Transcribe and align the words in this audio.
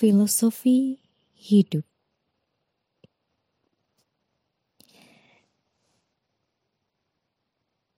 Filosofi 0.00 0.96
hidup. 1.36 1.84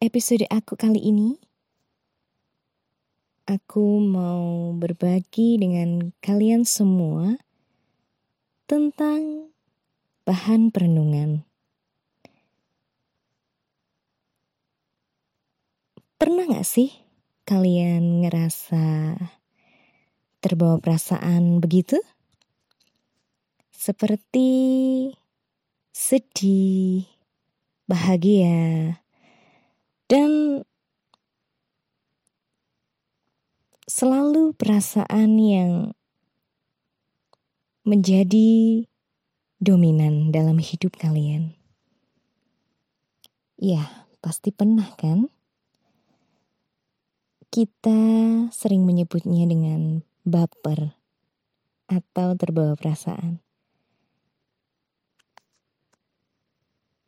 Episode 0.02 0.50
aku 0.50 0.74
kali 0.74 0.98
ini 0.98 1.38
Aku 3.46 4.02
mau 4.02 4.74
berbagi 4.74 5.62
dengan 5.62 6.10
kalian 6.18 6.66
semua 6.66 7.38
Tentang 8.66 9.54
bahan 10.26 10.74
perenungan. 10.74 11.46
Pernah 16.18 16.50
gak 16.50 16.66
sih 16.66 16.90
kalian 17.46 18.26
ngerasa 18.26 19.14
terbawa 20.42 20.82
perasaan 20.82 21.62
begitu? 21.62 22.02
Seperti 23.70 24.50
sedih, 25.94 27.06
bahagia, 27.86 28.98
dan 30.10 30.60
selalu 33.86 34.52
perasaan 34.58 35.38
yang 35.38 35.72
menjadi 37.82 38.82
dominan 39.62 40.30
dalam 40.34 40.58
hidup 40.58 40.98
kalian. 40.98 41.54
Ya, 43.58 44.10
pasti 44.18 44.50
pernah 44.50 44.90
kan? 44.98 45.30
Kita 47.52 47.98
sering 48.50 48.82
menyebutnya 48.82 49.46
dengan 49.46 50.02
baper 50.22 50.94
atau 51.90 52.38
terbawa 52.38 52.78
perasaan. 52.78 53.42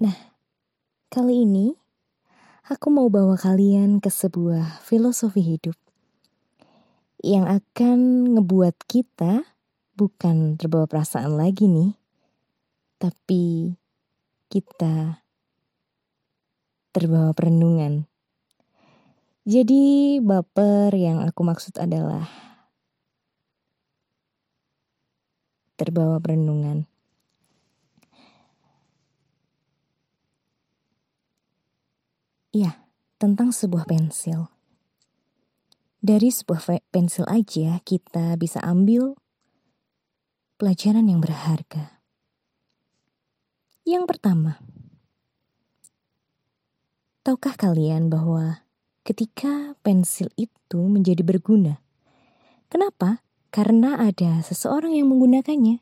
Nah, 0.02 0.16
kali 1.08 1.46
ini 1.46 1.72
aku 2.66 2.90
mau 2.90 3.06
bawa 3.06 3.38
kalian 3.38 4.02
ke 4.02 4.10
sebuah 4.10 4.82
filosofi 4.82 5.40
hidup 5.40 5.78
yang 7.24 7.48
akan 7.48 8.28
ngebuat 8.36 8.84
kita 8.84 9.48
bukan 9.96 10.58
terbawa 10.60 10.84
perasaan 10.84 11.38
lagi 11.38 11.70
nih, 11.70 11.96
tapi 13.00 13.78
kita 14.52 15.24
terbawa 16.90 17.32
perenungan. 17.32 18.04
Jadi 19.44 20.18
baper 20.20 20.92
yang 20.92 21.24
aku 21.24 21.44
maksud 21.44 21.76
adalah 21.80 22.53
terbawa 25.84 26.16
perenungan. 26.16 26.88
Ya, 32.56 32.88
tentang 33.20 33.52
sebuah 33.52 33.84
pensil. 33.84 34.48
Dari 36.00 36.32
sebuah 36.32 36.88
pensil 36.88 37.28
aja 37.28 37.80
kita 37.84 38.36
bisa 38.40 38.64
ambil 38.64 39.16
pelajaran 40.56 41.04
yang 41.04 41.20
berharga. 41.20 42.00
Yang 43.84 44.04
pertama, 44.08 44.56
tahukah 47.20 47.52
kalian 47.56 48.08
bahwa 48.08 48.64
ketika 49.04 49.76
pensil 49.84 50.32
itu 50.40 50.80
menjadi 50.80 51.20
berguna. 51.20 51.80
Kenapa? 52.72 53.20
Karena 53.54 54.02
ada 54.02 54.42
seseorang 54.42 54.98
yang 54.98 55.14
menggunakannya. 55.14 55.78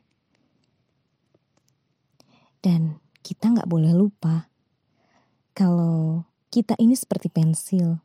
Dan 2.61 3.01
kita 3.25 3.49
nggak 3.49 3.65
boleh 3.65 3.97
lupa 3.97 4.45
kalau 5.57 6.29
kita 6.53 6.77
ini 6.77 6.93
seperti 6.93 7.33
pensil. 7.33 7.97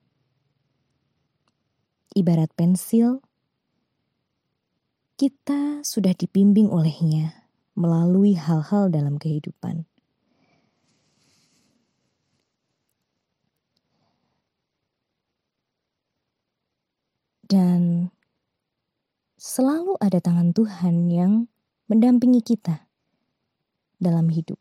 Ibarat 2.17 2.49
pensil, 2.57 3.21
kita 5.21 5.85
sudah 5.85 6.17
dibimbing 6.17 6.73
olehnya 6.73 7.45
melalui 7.77 8.41
hal-hal 8.41 8.89
dalam 8.89 9.21
kehidupan. 9.21 9.85
Dan 17.45 18.09
selalu 19.49 19.97
ada 19.97 20.21
tangan 20.21 20.53
Tuhan 20.53 21.09
yang 21.09 21.49
mendampingi 21.89 22.45
kita 22.45 22.85
dalam 23.97 24.29
hidup. 24.29 24.61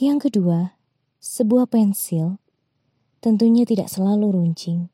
Yang 0.00 0.32
kedua, 0.32 0.72
sebuah 1.20 1.68
pensil 1.68 2.40
tentunya 3.20 3.68
tidak 3.68 3.92
selalu 3.92 4.32
runcing. 4.32 4.88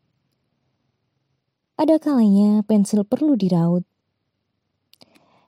Ada 1.79 2.03
kalanya 2.03 2.67
pensil 2.67 3.07
perlu 3.07 3.39
diraut. 3.39 3.87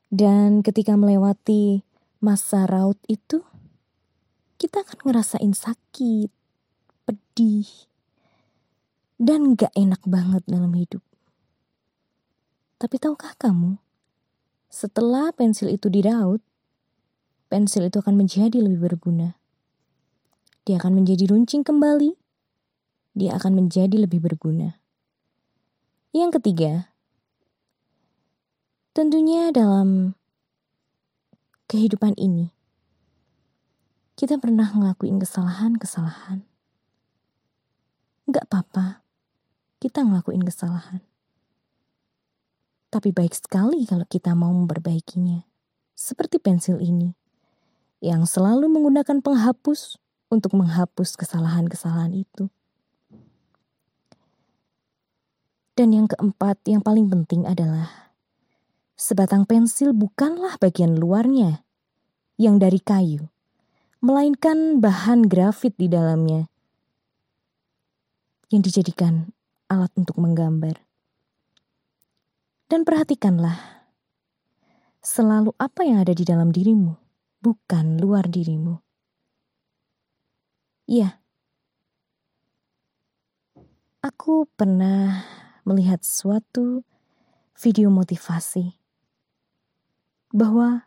Dan 0.06 0.62
ketika 0.62 0.94
melewati 0.94 1.82
masa 2.22 2.62
raut 2.70 2.98
itu, 3.10 3.42
kita 4.54 4.86
akan 4.86 5.02
ngerasain 5.02 5.50
sakit, 5.50 6.30
pedih, 7.10 7.66
dan 9.18 9.58
gak 9.58 9.74
enak 9.74 9.98
banget 10.06 10.46
dalam 10.46 10.70
hidup. 10.78 11.02
Tapi 12.76 13.00
tahukah 13.00 13.32
kamu, 13.40 13.80
setelah 14.68 15.32
pensil 15.32 15.72
itu 15.72 15.88
diraut, 15.88 16.44
pensil 17.48 17.88
itu 17.88 18.04
akan 18.04 18.20
menjadi 18.20 18.60
lebih 18.60 18.84
berguna. 18.92 19.40
Dia 20.68 20.76
akan 20.76 21.00
menjadi 21.00 21.24
runcing 21.32 21.64
kembali, 21.64 22.12
dia 23.16 23.32
akan 23.40 23.64
menjadi 23.64 23.96
lebih 23.96 24.20
berguna. 24.20 24.76
Yang 26.12 26.36
ketiga, 26.36 26.92
tentunya 28.92 29.48
dalam 29.56 30.12
kehidupan 31.72 32.12
ini, 32.20 32.52
kita 34.20 34.36
pernah 34.36 34.68
ngelakuin 34.68 35.16
kesalahan-kesalahan. 35.16 36.44
Gak 38.28 38.52
apa-apa, 38.52 39.00
kita 39.80 40.04
ngelakuin 40.04 40.44
kesalahan. 40.44 41.00
Tapi 42.96 43.12
baik 43.12 43.36
sekali 43.36 43.84
kalau 43.84 44.08
kita 44.08 44.32
mau 44.32 44.56
memperbaikinya. 44.56 45.44
Seperti 45.92 46.40
pensil 46.40 46.80
ini, 46.80 47.12
yang 48.00 48.24
selalu 48.24 48.72
menggunakan 48.72 49.20
penghapus 49.20 50.00
untuk 50.32 50.56
menghapus 50.56 51.12
kesalahan-kesalahan 51.20 52.16
itu. 52.16 52.48
Dan 55.76 55.92
yang 55.92 56.08
keempat, 56.08 56.56
yang 56.64 56.80
paling 56.80 57.12
penting 57.12 57.44
adalah 57.44 58.16
sebatang 58.96 59.44
pensil 59.44 59.92
bukanlah 59.92 60.56
bagian 60.56 60.96
luarnya 60.96 61.60
yang 62.40 62.56
dari 62.56 62.80
kayu, 62.80 63.28
melainkan 64.00 64.80
bahan 64.80 65.28
grafit 65.28 65.76
di 65.76 65.92
dalamnya 65.92 66.48
yang 68.48 68.64
dijadikan 68.64 69.36
alat 69.68 69.92
untuk 70.00 70.16
menggambar. 70.16 70.85
Dan 72.66 72.82
perhatikanlah 72.82 73.86
selalu 74.98 75.54
apa 75.54 75.86
yang 75.86 76.02
ada 76.02 76.10
di 76.10 76.26
dalam 76.26 76.50
dirimu, 76.50 76.98
bukan 77.38 78.02
luar 78.02 78.26
dirimu. 78.26 78.82
Iya, 80.90 81.22
aku 84.02 84.46
pernah 84.54 85.22
melihat 85.66 86.02
suatu 86.02 86.86
video 87.58 87.90
motivasi 87.90 88.74
bahwa 90.30 90.86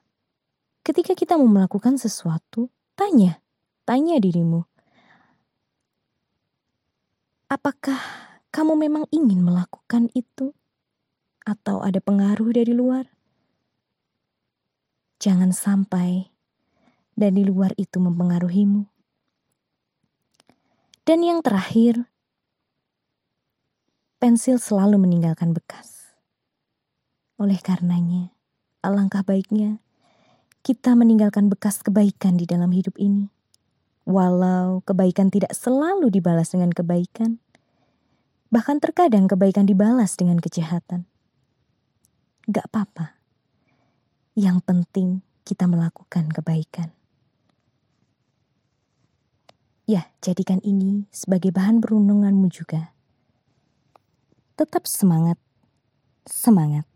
ketika 0.83 1.15
kita 1.15 1.35
mau 1.35 1.47
melakukan 1.47 1.99
sesuatu, 1.99 2.71
tanya, 2.95 3.43
tanya 3.83 4.19
dirimu, 4.19 4.63
apakah 7.51 7.99
kamu 8.51 8.87
memang 8.87 9.03
ingin 9.11 9.43
melakukan 9.43 10.07
itu, 10.15 10.55
atau 11.49 11.81
ada 11.81 11.97
pengaruh 11.97 12.53
dari 12.53 12.77
luar, 12.77 13.09
jangan 15.17 15.49
sampai 15.49 16.29
dari 17.17 17.41
luar 17.41 17.73
itu 17.73 17.97
mempengaruhimu. 17.97 18.85
Dan 21.09 21.25
yang 21.25 21.41
terakhir, 21.41 22.05
pensil 24.21 24.61
selalu 24.61 25.01
meninggalkan 25.01 25.57
bekas. 25.57 26.13
Oleh 27.41 27.57
karenanya, 27.57 28.29
alangkah 28.85 29.25
baiknya 29.25 29.81
kita 30.61 30.93
meninggalkan 30.93 31.49
bekas 31.49 31.81
kebaikan 31.81 32.37
di 32.37 32.45
dalam 32.45 32.69
hidup 32.69 32.93
ini. 33.01 33.33
Walau 34.05 34.85
kebaikan 34.85 35.33
tidak 35.33 35.55
selalu 35.57 36.13
dibalas 36.13 36.53
dengan 36.53 36.69
kebaikan, 36.69 37.41
Bahkan 38.49 38.81
terkadang 38.81 39.29
kebaikan 39.29 39.69
dibalas 39.69 40.17
dengan 40.17 40.41
kejahatan. 40.41 41.05
Gak 42.49 42.65
apa-apa. 42.73 43.13
Yang 44.33 44.57
penting 44.65 45.09
kita 45.45 45.69
melakukan 45.69 46.33
kebaikan. 46.33 46.89
Ya, 49.85 50.09
jadikan 50.17 50.57
ini 50.65 51.05
sebagai 51.13 51.53
bahan 51.53 51.77
perundunganmu 51.77 52.49
juga. 52.49 52.89
Tetap 54.57 54.89
semangat, 54.89 55.37
semangat. 56.25 56.89